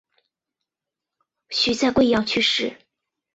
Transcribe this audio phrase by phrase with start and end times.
[1.49, 2.75] 徐的在桂阳去世。